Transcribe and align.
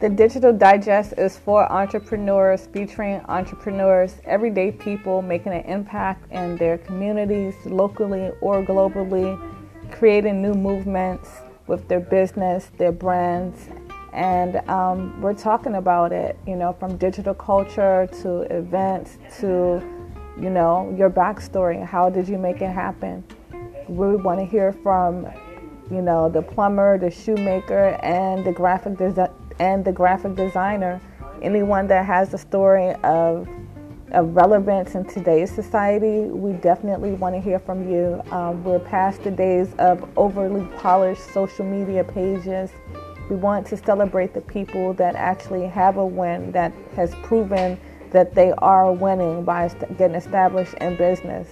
The 0.00 0.08
Digital 0.08 0.54
Digest 0.54 1.12
is 1.18 1.36
for 1.36 1.70
entrepreneurs, 1.70 2.66
featuring 2.72 3.20
entrepreneurs, 3.28 4.16
everyday 4.24 4.72
people 4.72 5.20
making 5.20 5.52
an 5.52 5.62
impact 5.66 6.32
in 6.32 6.56
their 6.56 6.78
communities, 6.78 7.54
locally 7.66 8.30
or 8.40 8.64
globally, 8.64 9.38
creating 9.90 10.40
new 10.40 10.54
movements 10.54 11.28
with 11.66 11.86
their 11.86 12.00
business, 12.00 12.70
their 12.78 12.92
brands, 12.92 13.68
and 14.14 14.66
um, 14.70 15.20
we're 15.20 15.34
talking 15.34 15.74
about 15.74 16.12
it, 16.12 16.38
you 16.46 16.56
know, 16.56 16.72
from 16.72 16.96
digital 16.96 17.34
culture 17.34 18.08
to 18.22 18.40
events 18.50 19.18
to, 19.40 19.82
you 20.40 20.48
know, 20.48 20.94
your 20.96 21.10
backstory. 21.10 21.84
How 21.84 22.08
did 22.08 22.26
you 22.26 22.38
make 22.38 22.62
it 22.62 22.70
happen? 22.70 23.22
We 23.86 24.16
want 24.16 24.40
to 24.40 24.46
hear 24.46 24.72
from, 24.72 25.26
you 25.90 26.02
know, 26.02 26.28
the 26.28 26.42
plumber, 26.42 26.98
the 26.98 27.10
shoemaker, 27.10 27.98
and 28.02 28.44
the 28.44 28.52
graphic 28.52 28.96
designer 28.96 29.34
and 29.60 29.84
the 29.84 29.92
graphic 29.92 30.34
designer, 30.34 31.00
anyone 31.42 31.86
that 31.86 32.06
has 32.06 32.32
a 32.34 32.38
story 32.38 32.94
of, 33.04 33.46
of 34.12 34.34
relevance 34.34 34.94
in 34.94 35.04
today's 35.04 35.50
society, 35.54 36.30
we 36.30 36.52
definitely 36.54 37.12
want 37.12 37.34
to 37.34 37.40
hear 37.40 37.58
from 37.58 37.88
you. 37.88 38.22
Um, 38.30 38.64
we're 38.64 38.78
past 38.78 39.22
the 39.22 39.30
days 39.30 39.68
of 39.78 40.08
overly 40.16 40.66
polished 40.78 41.22
social 41.32 41.66
media 41.66 42.02
pages. 42.02 42.70
We 43.28 43.36
want 43.36 43.66
to 43.68 43.76
celebrate 43.76 44.32
the 44.32 44.40
people 44.40 44.94
that 44.94 45.14
actually 45.14 45.66
have 45.66 45.98
a 45.98 46.06
win 46.06 46.50
that 46.52 46.72
has 46.96 47.14
proven 47.16 47.78
that 48.10 48.34
they 48.34 48.52
are 48.58 48.90
winning 48.90 49.44
by 49.44 49.68
getting 49.98 50.16
established 50.16 50.74
in 50.80 50.96
business. 50.96 51.46